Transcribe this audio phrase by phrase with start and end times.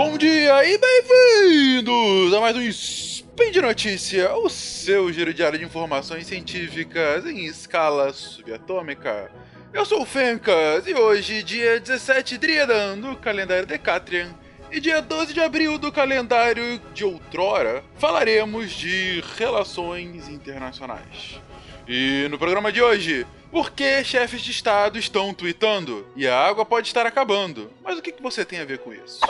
[0.00, 5.64] Bom dia e bem-vindos a mais um Spin de Notícia, o seu giro diário de
[5.64, 9.28] informações científicas em escala subatômica.
[9.72, 14.32] Eu sou o Fencas e hoje, dia 17 Driadan do calendário Decatrian
[14.70, 21.40] e dia 12 de abril do calendário de outrora, falaremos de relações internacionais.
[21.88, 26.06] E no programa de hoje, por que chefes de Estado estão tweetando?
[26.14, 27.72] E a água pode estar acabando.
[27.82, 29.20] Mas o que você tem a ver com isso?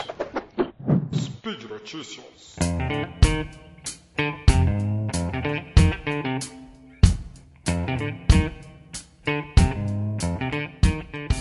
[1.49, 2.55] Speed Notícias.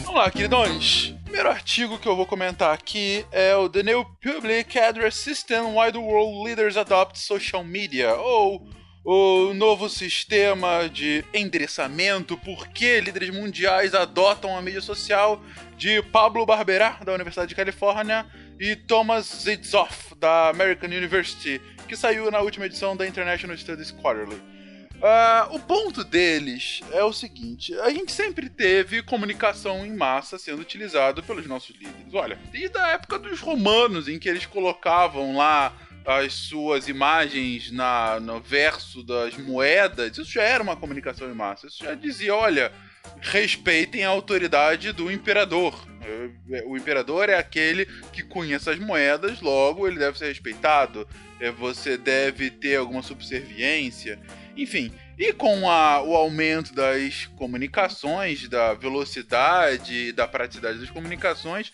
[0.04, 1.10] Vamos lá, queridões.
[1.10, 5.74] O primeiro artigo que eu vou comentar aqui é o The New Public Address System
[5.74, 8.66] Why the World Leaders Adopt Social Media, ou
[9.10, 15.42] o novo sistema de endereçamento, por que líderes mundiais adotam a mídia social,
[15.78, 18.26] de Pablo Barbera, da Universidade de Califórnia,
[18.60, 24.34] e Thomas Zitzoff, da American University, que saiu na última edição da International Studies Quarterly.
[24.34, 30.60] Uh, o ponto deles é o seguinte: a gente sempre teve comunicação em massa sendo
[30.60, 32.12] utilizado pelos nossos líderes.
[32.12, 35.72] Olha, desde a época dos romanos, em que eles colocavam lá
[36.08, 41.66] as suas imagens na, no verso das moedas, isso já era uma comunicação em massa.
[41.66, 42.72] Isso já dizia: olha,
[43.20, 45.86] respeitem a autoridade do imperador.
[46.00, 51.06] É, o imperador é aquele que conhece as moedas, logo ele deve ser respeitado.
[51.38, 54.18] É, você deve ter alguma subserviência.
[54.56, 61.70] Enfim, e com a, o aumento das comunicações, da velocidade da praticidade das comunicações,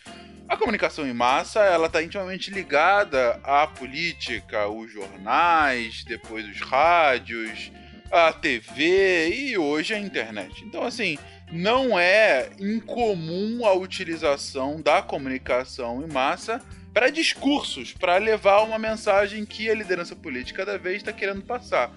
[0.49, 7.73] a comunicação em massa, ela está intimamente ligada à política, os jornais, depois os rádios,
[8.11, 10.63] a TV e hoje a internet.
[10.65, 11.19] Então, assim,
[11.51, 16.61] não é incomum a utilização da comunicação em massa
[16.93, 21.91] para discursos, para levar uma mensagem que a liderança política cada vez está querendo passar.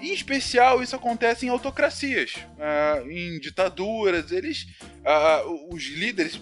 [0.00, 4.32] Em especial, isso acontece em autocracias, uh, em ditaduras.
[4.32, 4.66] Eles,
[5.04, 6.40] uh, os líderes,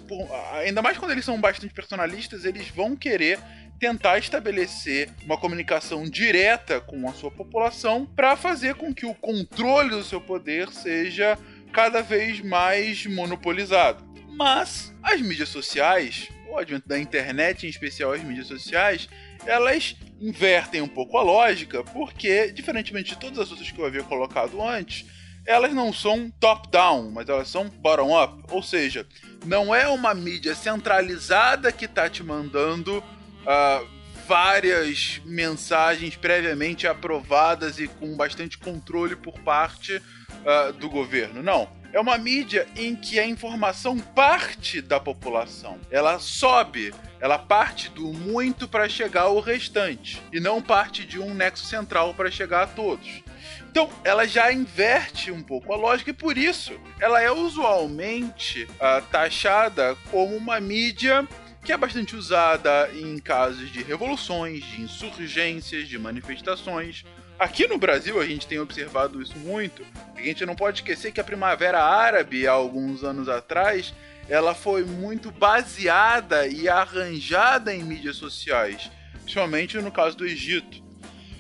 [0.53, 3.39] ainda mais quando eles são bastante personalistas, eles vão querer
[3.79, 9.91] tentar estabelecer uma comunicação direta com a sua população para fazer com que o controle
[9.91, 11.39] do seu poder seja
[11.73, 14.05] cada vez mais monopolizado.
[14.29, 19.09] Mas as mídias sociais, o advento da internet, em especial as mídias sociais,
[19.48, 24.03] elas invertem um pouco a lógica, porque, diferentemente de todas as outras que eu havia
[24.03, 25.06] colocado antes,
[25.47, 28.44] elas não são top-down, mas elas são bottom-up.
[28.50, 29.06] Ou seja,
[29.47, 33.88] não é uma mídia centralizada que está te mandando uh,
[34.26, 41.42] várias mensagens previamente aprovadas e com bastante controle por parte uh, do governo.
[41.42, 45.78] Não é uma mídia em que a informação parte da população.
[45.91, 51.34] Ela sobe, ela parte do muito para chegar ao restante e não parte de um
[51.34, 53.22] nexo central para chegar a todos.
[53.71, 59.03] Então, ela já inverte um pouco a lógica e por isso ela é usualmente uh,
[59.10, 61.27] taxada como uma mídia
[61.65, 67.04] que é bastante usada em casos de revoluções, de insurgências, de manifestações,
[67.38, 69.84] Aqui no Brasil a gente tem observado isso muito.
[70.16, 73.94] A gente não pode esquecer que a Primavera Árabe, há alguns anos atrás,
[74.28, 78.91] ela foi muito baseada e arranjada em mídias sociais,
[79.22, 80.82] principalmente no caso do Egito.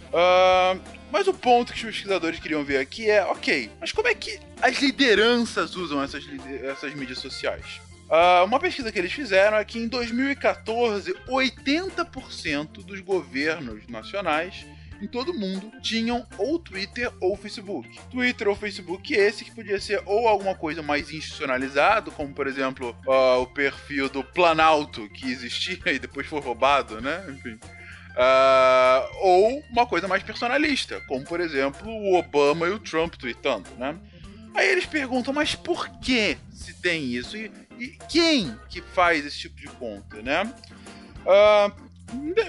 [0.08, 4.14] Uh, mas o ponto que os pesquisadores queriam ver aqui é, ok, mas como é
[4.14, 6.24] que as lideranças usam essas,
[6.62, 7.80] essas mídias sociais?
[8.08, 14.64] Uh, uma pesquisa que eles fizeram é que em 2014, 80% dos governos nacionais
[15.00, 17.88] em todo mundo tinham ou Twitter ou Facebook.
[18.10, 22.96] Twitter ou Facebook esse que podia ser ou alguma coisa mais institucionalizado, como por exemplo
[23.06, 27.24] uh, o perfil do Planalto que existia e depois foi roubado, né?
[27.28, 27.58] Enfim.
[28.18, 33.68] Uh, ou uma coisa mais personalista, como por exemplo o Obama e o Trump tweetando,
[33.78, 33.96] né?
[34.54, 37.36] Aí eles perguntam, mas por que se tem isso?
[37.36, 40.52] E, e quem que faz esse tipo de conta, né?
[41.22, 41.87] Uh,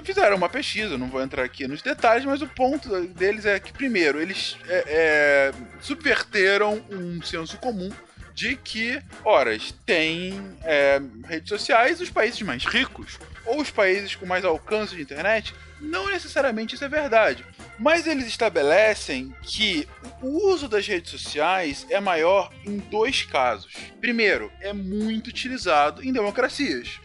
[0.03, 3.71] fizeram uma pesquisa, não vou entrar aqui nos detalhes, mas o ponto deles é que,
[3.71, 5.51] primeiro, eles é, é,
[5.81, 7.89] subverteram um senso comum
[8.33, 10.33] de que, horas, tem
[10.63, 15.53] é, redes sociais os países mais ricos ou os países com mais alcance de internet.
[15.81, 17.45] Não necessariamente isso é verdade.
[17.77, 19.87] Mas eles estabelecem que
[20.21, 23.73] o uso das redes sociais é maior em dois casos.
[23.99, 26.99] Primeiro, é muito utilizado em democracias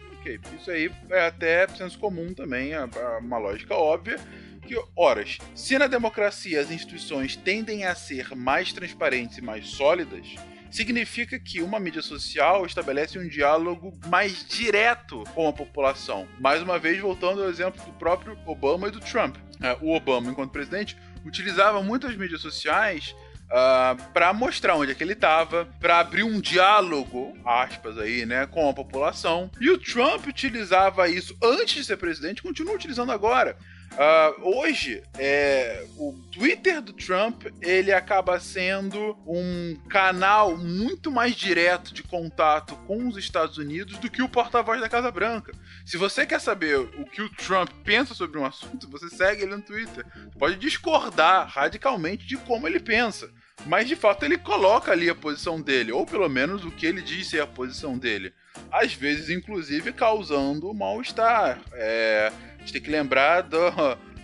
[0.57, 2.83] Isso aí é até senso comum também, é
[3.19, 4.19] uma lógica óbvia.
[4.65, 10.35] que, horas, se na democracia as instituições tendem a ser mais transparentes e mais sólidas,
[10.71, 16.27] significa que uma mídia social estabelece um diálogo mais direto com a população.
[16.39, 19.37] Mais uma vez, voltando ao exemplo do próprio Obama e do Trump.
[19.61, 23.15] É, o Obama, enquanto presidente, utilizava muitas mídias sociais
[23.45, 28.25] Uh, ah, para mostrar onde é que ele estava, para abrir um diálogo, aspas aí,
[28.25, 29.51] né, com a população.
[29.61, 33.55] E o Trump utilizava isso antes de ser presidente, continua utilizando agora.
[33.95, 41.93] Uh, hoje, é, o Twitter do Trump ele acaba sendo um canal muito mais direto
[41.93, 45.53] de contato com os Estados Unidos do que o porta-voz da Casa Branca.
[45.85, 49.55] Se você quer saber o que o Trump pensa sobre um assunto, você segue ele
[49.55, 50.05] no Twitter.
[50.13, 53.31] Você pode discordar radicalmente de como ele pensa.
[53.65, 57.01] Mas de fato ele coloca ali a posição dele, ou pelo menos o que ele
[57.01, 58.33] diz ser a posição dele.
[58.71, 61.59] Às vezes, inclusive, causando mal-estar.
[61.73, 62.31] É,
[62.65, 63.57] gente tem que lembrar do,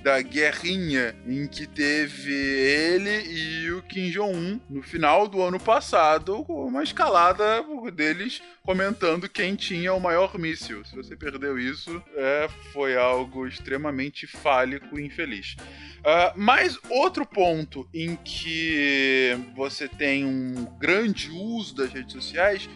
[0.03, 6.41] da guerrinha em que teve ele e o Kim Jong-un no final do ano passado,
[6.47, 7.63] uma escalada
[7.93, 10.83] deles comentando quem tinha o maior míssil.
[10.85, 15.55] Se você perdeu isso, é, foi algo extremamente fálico e infeliz.
[16.01, 22.67] Uh, mas outro ponto em que você tem um grande uso das redes sociais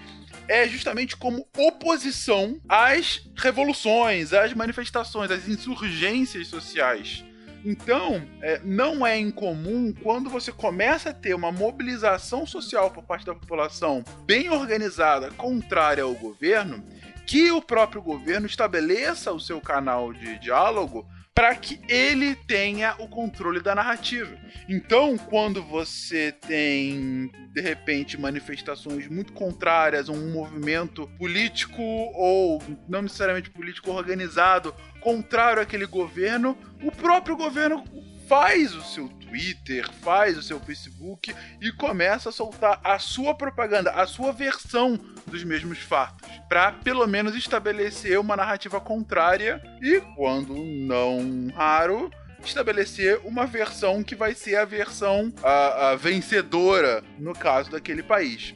[0.48, 7.24] é justamente como oposição às revoluções, às manifestações, às insurgências sociais.
[7.64, 13.26] Então, é, não é incomum quando você começa a ter uma mobilização social por parte
[13.26, 16.84] da população bem organizada, contrária ao governo,
[17.26, 23.10] que o próprio governo estabeleça o seu canal de diálogo para que ele tenha o
[23.10, 24.38] controle da narrativa.
[24.70, 33.02] Então, quando você tem de repente manifestações muito contrárias a um movimento político ou não
[33.02, 37.84] necessariamente político organizado contrário àquele governo, o próprio governo
[38.28, 43.92] faz o seu Twitter, faz o seu Facebook e começa a soltar a sua propaganda,
[43.92, 44.98] a sua versão
[45.28, 52.12] dos mesmos fatos, para pelo menos estabelecer uma narrativa contrária e, quando não raro,
[52.44, 58.56] estabelecer uma versão que vai ser a versão a, a vencedora no caso daquele país.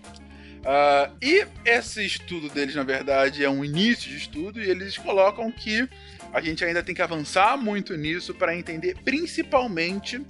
[0.60, 5.50] Uh, e esse estudo deles, na verdade, é um início de estudo, e eles colocam
[5.52, 5.88] que
[6.34, 10.22] a gente ainda tem que avançar muito nisso para entender principalmente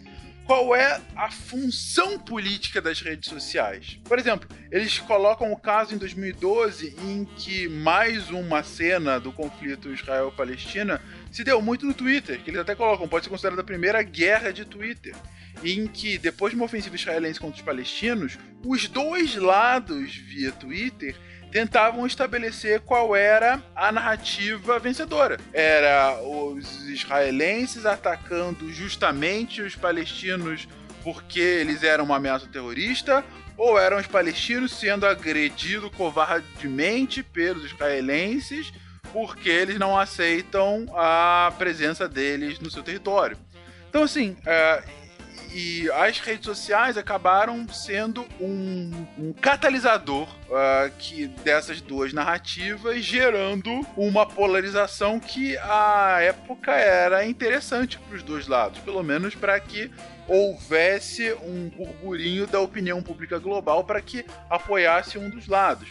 [0.50, 4.00] qual é a função política das redes sociais.
[4.04, 9.94] Por exemplo, eles colocam o caso em 2012 em que mais uma cena do conflito
[9.94, 11.00] Israel-Palestina
[11.32, 14.52] se deu muito no Twitter, que eles até colocam, pode ser considerada a primeira guerra
[14.52, 15.16] de Twitter,
[15.64, 21.16] em que depois de uma ofensiva israelense contra os palestinos, os dois lados via Twitter
[21.52, 25.38] tentavam estabelecer qual era a narrativa vencedora.
[25.54, 30.68] Era os israelenses atacando justamente os palestinos
[31.04, 33.24] porque eles eram uma ameaça terrorista,
[33.58, 38.72] ou eram os palestinos sendo agredidos covardemente pelos israelenses
[39.12, 43.38] porque eles não aceitam a presença deles no seu território.
[43.90, 44.84] Então, assim, é,
[45.52, 53.82] e as redes sociais acabaram sendo um, um catalisador uh, que dessas duas narrativas, gerando
[53.98, 59.92] uma polarização que à época era interessante para os dois lados, pelo menos para que
[60.28, 65.90] houvesse um burburinho da opinião pública global para que apoiasse um dos lados.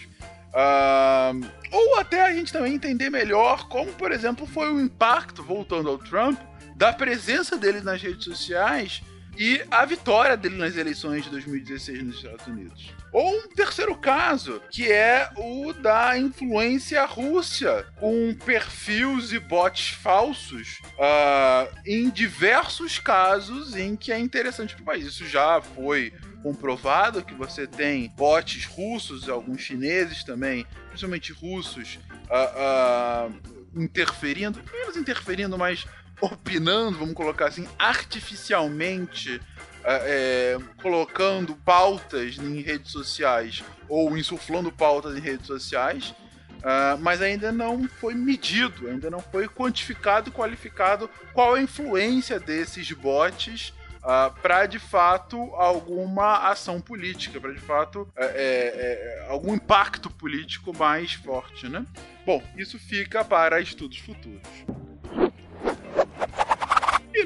[0.49, 5.89] Uh, ou até a gente também entender melhor como, por exemplo, foi o impacto, voltando
[5.91, 6.39] ao Trump,
[6.77, 9.03] da presença dele nas redes sociais
[9.39, 12.93] e a vitória dele nas eleições de 2016 nos Estados Unidos.
[13.13, 20.81] Ou um terceiro caso, que é o da influência russa, com perfis e bots falsos
[20.95, 25.07] uh, em diversos casos em que é interessante para o país.
[25.07, 33.29] Isso já foi comprovado que você tem bots russos, alguns chineses também, principalmente russos, uh,
[33.29, 35.87] uh, interferindo, menos interferindo, mas
[36.21, 39.41] opinando, vamos colocar assim, artificialmente
[39.85, 46.15] é, é, colocando pautas em redes sociais ou insuflando pautas em redes sociais,
[46.59, 52.91] uh, mas ainda não foi medido, ainda não foi quantificado qualificado qual a influência desses
[52.93, 59.27] bots uh, ah, para de fato alguma ação política, para de fato é, é, é,
[59.31, 61.85] algum impacto político mais forte, né?
[62.27, 64.43] Bom, isso fica para estudos futuros.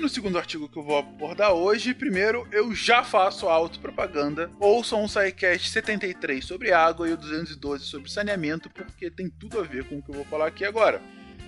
[0.03, 4.51] No segundo artigo que eu vou abordar hoje, primeiro eu já faço autopropaganda.
[4.59, 9.63] Ouçam o SciCast 73 sobre água e o 212 sobre saneamento, porque tem tudo a
[9.63, 11.01] ver com o que eu vou falar aqui agora.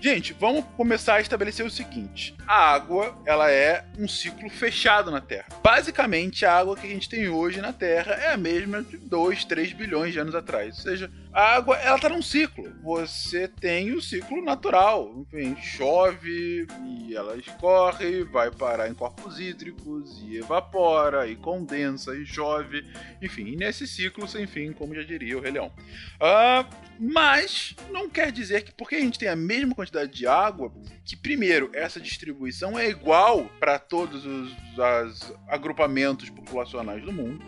[0.04, 5.18] Gente, vamos começar a estabelecer o seguinte: a água, ela é um ciclo fechado na
[5.18, 5.46] Terra.
[5.62, 9.46] Basicamente, a água que a gente tem hoje na Terra é a mesma de 2,
[9.46, 10.76] 3 bilhões de anos atrás.
[10.76, 12.70] Ou seja, a água, ela tá num ciclo.
[12.82, 15.10] Você tem o ciclo natural.
[15.32, 22.26] Enfim, chove e ela escorre, vai parar em corpos hídricos e evapora e condensa e
[22.26, 22.84] chove.
[23.22, 25.72] Enfim, nesse ciclo sem fim, como já diria o Rei Leão.
[26.20, 26.68] Uh,
[27.00, 30.72] mas não quer dizer que porque a gente tem a mesma quantidade de água,
[31.04, 37.44] que primeiro essa distribuição é igual para todos os as agrupamentos populacionais do mundo.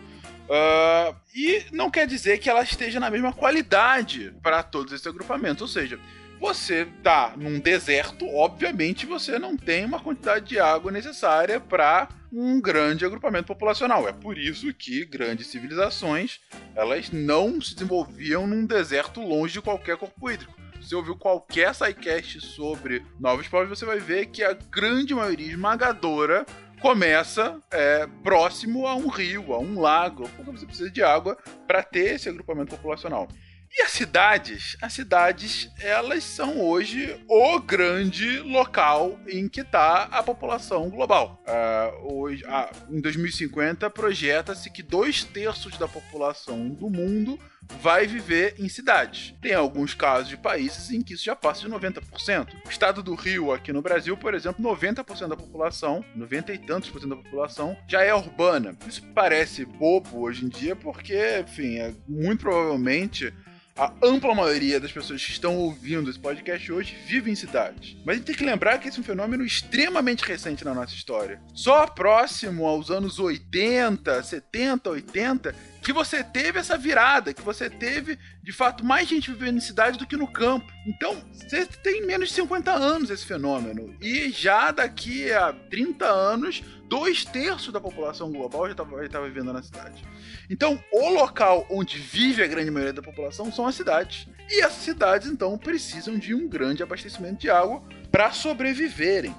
[0.48, 5.62] Uh, e não quer dizer que ela esteja na mesma qualidade para todos esses agrupamentos.
[5.62, 5.98] Ou seja,
[6.38, 12.60] você tá num deserto, obviamente você não tem uma quantidade de água necessária para um
[12.60, 14.08] grande agrupamento populacional.
[14.08, 16.40] É por isso que grandes civilizações
[16.76, 20.54] elas não se desenvolviam num deserto longe de qualquer corpo hídrico.
[20.86, 26.46] Você ouviu qualquer sidecast sobre novos povos, você vai ver que a grande maioria esmagadora
[26.80, 31.82] começa é, próximo a um rio, a um lago, porque você precisa de água para
[31.82, 33.26] ter esse agrupamento populacional.
[33.78, 34.74] E as cidades?
[34.80, 41.44] As cidades, elas são hoje o grande local em que está a população global.
[41.46, 47.38] Uh, hoje, uh, em 2050, projeta-se que dois terços da população do mundo
[47.82, 49.34] vai viver em cidades.
[49.42, 52.54] Tem alguns casos de países em que isso já passa de 90%.
[52.64, 56.88] O estado do Rio, aqui no Brasil, por exemplo, 90% da população, 90 e tantos
[56.88, 58.74] por cento da população, já é urbana.
[58.86, 63.34] Isso parece bobo hoje em dia, porque, enfim, é, muito provavelmente
[63.76, 67.94] a ampla maioria das pessoas que estão ouvindo esse podcast hoje vive em cidades.
[68.04, 70.94] Mas a gente tem que lembrar que esse é um fenômeno extremamente recente na nossa
[70.94, 71.40] história.
[71.52, 75.54] Só próximo aos anos 80, 70, 80,
[75.86, 79.96] que você teve essa virada, que você teve, de fato, mais gente vivendo em cidade
[79.96, 80.66] do que no campo.
[80.84, 83.94] Então, você tem menos de 50 anos esse fenômeno.
[84.02, 89.62] E já daqui a 30 anos, dois terços da população global já estava vivendo na
[89.62, 90.04] cidade.
[90.50, 94.26] Então, o local onde vive a grande maioria da população são as cidades.
[94.50, 99.30] E essas cidades, então, precisam de um grande abastecimento de água para sobreviverem.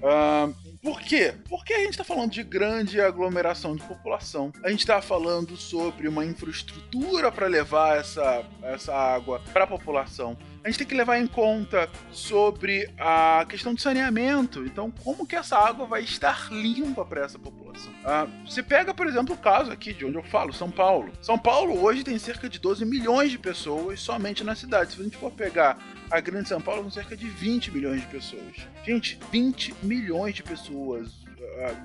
[0.00, 1.34] Uh, por quê?
[1.48, 4.52] Porque a gente está falando de grande aglomeração de população.
[4.64, 10.36] A gente está falando sobre uma infraestrutura para levar essa, essa água para a população
[10.62, 14.64] a gente tem que levar em conta sobre a questão do saneamento.
[14.64, 17.92] Então, como que essa água vai estar limpa para essa população?
[18.04, 21.12] Ah, você pega, por exemplo, o caso aqui de onde eu falo, São Paulo.
[21.22, 24.92] São Paulo hoje tem cerca de 12 milhões de pessoas somente na cidade.
[24.92, 25.78] Se a gente for pegar
[26.10, 28.56] a Grande São Paulo, são cerca de 20 milhões de pessoas.
[28.84, 31.20] Gente, 20 milhões de pessoas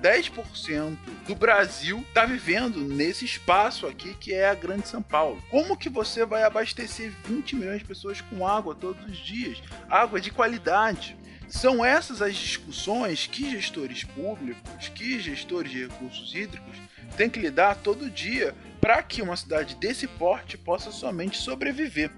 [0.02, 0.96] 10%
[1.26, 5.42] do Brasil está vivendo nesse espaço aqui que é a Grande São Paulo.
[5.50, 9.62] Como que você vai abastecer 20 milhões de pessoas com água todos os dias?
[9.88, 11.16] Água de qualidade.
[11.48, 16.76] São essas as discussões que gestores públicos, que gestores de recursos hídricos
[17.16, 22.10] têm que lidar todo dia para que uma cidade desse porte possa somente sobreviver.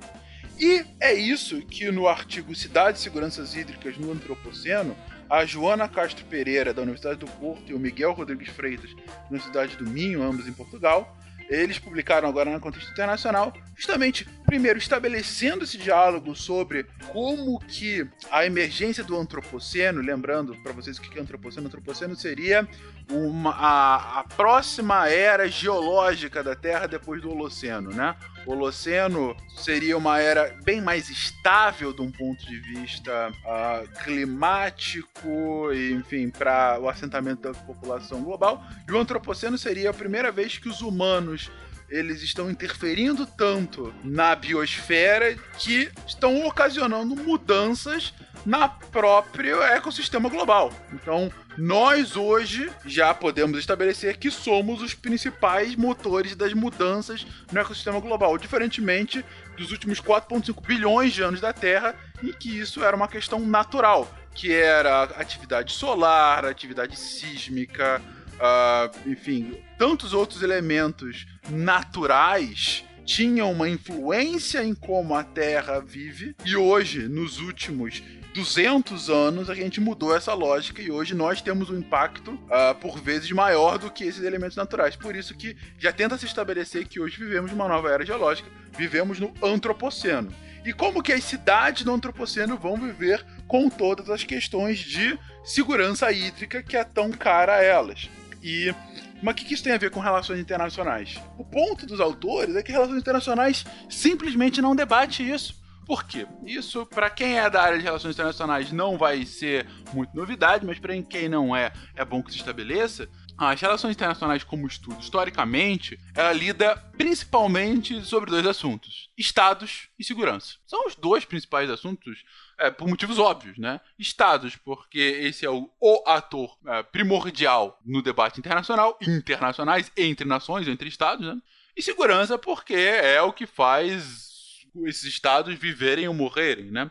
[0.59, 4.97] E é isso que no artigo Cidades e Seguranças Hídricas no Antropoceno
[5.29, 9.77] a Joana Castro Pereira, da Universidade do Porto, e o Miguel Rodrigues Freitas, da Universidade
[9.77, 11.17] do Minho, ambos em Portugal,
[11.49, 18.45] eles publicaram agora no contexto internacional, justamente, primeiro, estabelecendo esse diálogo sobre como que a
[18.45, 22.69] emergência do antropoceno, lembrando para vocês o que é antropoceno, antropoceno seria
[23.11, 28.15] uma, a, a próxima era geológica da Terra depois do Holoceno, né?
[28.53, 35.93] Holoceno seria uma era bem mais estável de um ponto de vista uh, climático, e,
[35.93, 38.65] enfim, para o assentamento da população global.
[38.89, 41.51] E o Antropoceno seria a primeira vez que os humanos
[41.89, 48.13] eles estão interferindo tanto na biosfera que estão ocasionando mudanças
[48.45, 50.73] na próprio ecossistema global.
[50.93, 58.01] Então, nós hoje já podemos estabelecer que somos os principais motores das mudanças no ecossistema
[58.01, 59.25] global, diferentemente
[59.57, 64.09] dos últimos 4,5 bilhões de anos da Terra, em que isso era uma questão natural,
[64.35, 68.01] que era atividade solar, atividade sísmica,
[68.39, 76.57] uh, enfim, tantos outros elementos naturais tinham uma influência em como a Terra vive e
[76.57, 78.03] hoje, nos últimos
[78.35, 83.01] 200 anos a gente mudou essa lógica e hoje nós temos um impacto uh, por
[83.01, 84.95] vezes maior do que esses elementos naturais.
[84.95, 89.19] Por isso que já tenta se estabelecer que hoje vivemos uma nova era geológica, vivemos
[89.19, 90.33] no antropoceno.
[90.65, 96.13] E como que as cidades do antropoceno vão viver com todas as questões de segurança
[96.13, 98.11] hídrica que é tão cara a elas.
[98.43, 98.75] E
[99.23, 101.21] mas o que isso tem a ver com relações internacionais?
[101.37, 105.59] O ponto dos autores é que relações internacionais simplesmente não debate isso.
[105.89, 106.27] Por quê?
[106.45, 110.79] Isso, para quem é da área de relações internacionais, não vai ser muito novidade, mas
[110.79, 113.09] para quem não é, é bom que se estabeleça.
[113.39, 120.57] As relações internacionais como estudo, historicamente, ela lida principalmente sobre dois assuntos: estados e segurança.
[120.67, 122.23] São os dois principais assuntos,
[122.59, 123.81] é, por motivos óbvios, né?
[123.99, 130.67] Estados, porque esse é o, o ator é, primordial no debate internacional, internacionais, entre nações,
[130.67, 131.41] entre estados, né?
[131.77, 136.91] E segurança, porque é o que faz esses estados viverem ou morrerem, né?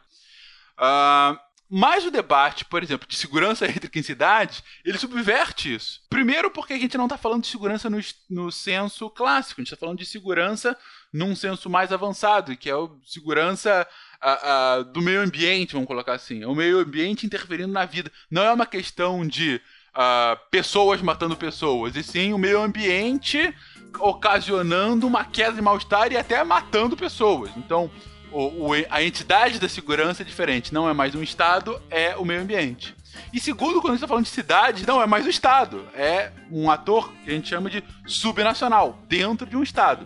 [0.79, 1.37] Uh,
[1.69, 6.01] mas o debate, por exemplo, de segurança entre em cidades, ele subverte isso.
[6.09, 9.73] Primeiro, porque a gente não está falando de segurança no, no senso clássico, a gente
[9.73, 10.77] está falando de segurança
[11.11, 13.85] num senso mais avançado, que é o segurança
[14.21, 16.43] a, a, do meio ambiente, vamos colocar assim.
[16.43, 18.11] É o meio ambiente interferindo na vida.
[18.29, 19.61] Não é uma questão de
[19.95, 23.53] uh, pessoas matando pessoas, e sim o meio ambiente
[23.99, 27.51] ocasionando uma queda de mal-estar e até matando pessoas.
[27.57, 27.89] Então,
[28.31, 30.73] o, o, a entidade da segurança é diferente.
[30.73, 32.95] Não é mais um Estado, é o meio ambiente.
[33.33, 35.87] E segundo, quando a gente está falando de cidade, não é mais um Estado.
[35.95, 40.05] É um ator que a gente chama de subnacional, dentro de um Estado.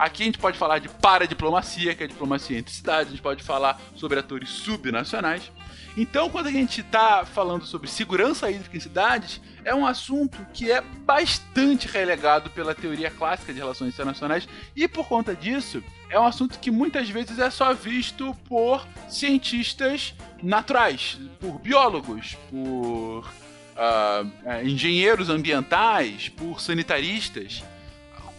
[0.00, 3.20] Aqui a gente pode falar de paradiplomacia, que é a diplomacia entre cidades, a gente
[3.20, 5.52] pode falar sobre atores subnacionais.
[5.94, 10.72] Então, quando a gente está falando sobre segurança hídrica em cidades, é um assunto que
[10.72, 16.24] é bastante relegado pela teoria clássica de relações internacionais e, por conta disso, é um
[16.24, 23.28] assunto que muitas vezes é só visto por cientistas naturais, por biólogos, por
[23.76, 27.62] uh, engenheiros ambientais, por sanitaristas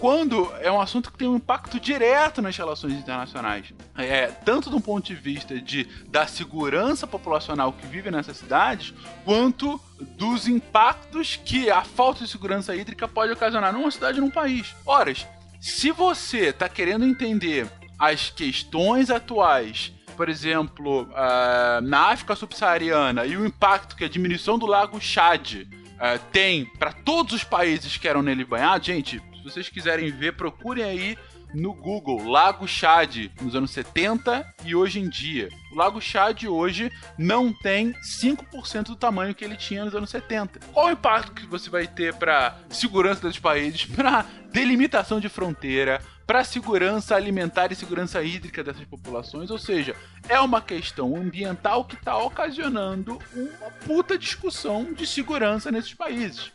[0.02, 3.72] quando é um assunto que tem um impacto direto nas relações internacionais.
[3.96, 9.80] É, tanto do ponto de vista de, da segurança populacional que vive nessas cidades, quanto
[10.18, 14.76] dos impactos que a falta de segurança hídrica pode ocasionar numa cidade num país.
[14.88, 15.14] Ora,
[15.60, 23.36] se você está querendo entender as questões atuais por exemplo, uh, na África subsaariana e
[23.36, 25.66] o impacto que a diminuição do lago Chad uh,
[26.32, 30.84] tem para todos os países que eram nele banhados, gente, se vocês quiserem ver, procurem
[30.84, 31.18] aí
[31.54, 35.50] no Google Lago Chad nos anos 70 e hoje em dia.
[35.72, 40.60] O Lago Chad hoje não tem 5% do tamanho que ele tinha nos anos 70.
[40.72, 46.02] Qual o impacto que você vai ter para segurança dos países, para delimitação de fronteira,
[46.26, 49.50] para segurança alimentar e segurança hídrica dessas populações?
[49.50, 49.96] Ou seja,
[50.30, 56.52] é uma questão ambiental que está ocasionando uma puta discussão de segurança nesses países.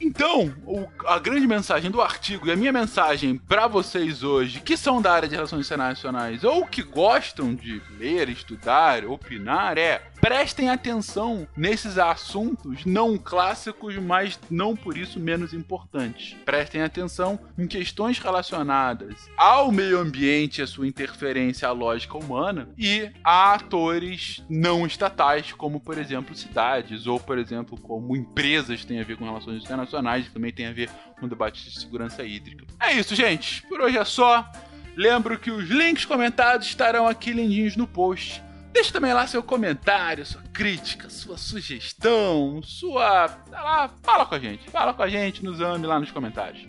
[0.00, 4.76] Então, o, a grande mensagem do artigo e a minha mensagem para vocês hoje, que
[4.76, 10.68] são da área de relações internacionais ou que gostam de ler, estudar, opinar, é prestem
[10.68, 16.36] atenção nesses assuntos não clássicos, mas não por isso menos importantes.
[16.44, 22.68] Prestem atenção em questões relacionadas ao meio ambiente e a sua interferência à lógica humana
[22.76, 29.00] e a atores não estatais, como por exemplo cidades, ou por exemplo, como empresas têm
[29.00, 32.22] a ver com relações internacionais, que também tem a ver com o debate de segurança
[32.24, 32.64] hídrica.
[32.80, 33.62] É isso, gente.
[33.66, 34.50] Por hoje é só.
[34.96, 38.42] Lembro que os links comentados estarão aqui lindinhos no post.
[38.72, 43.26] Deixe também lá seu comentário, sua crítica, sua sugestão, sua.
[43.50, 44.70] Lá, fala com a gente.
[44.70, 46.68] Fala com a gente, nos ame lá nos comentários.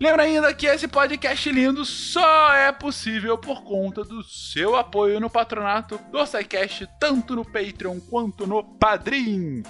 [0.00, 5.30] Lembra ainda que esse podcast lindo só é possível por conta do seu apoio no
[5.30, 9.62] patronato do SciCast, tanto no Patreon quanto no Padrim.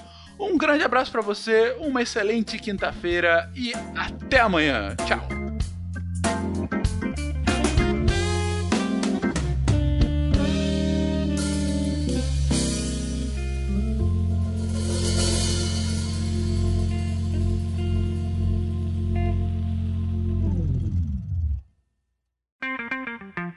[0.43, 4.97] Um grande abraço para você, uma excelente quinta-feira e até amanhã.
[5.07, 5.29] Tchau.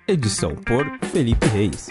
[0.08, 1.90] Edição por Felipe Reis.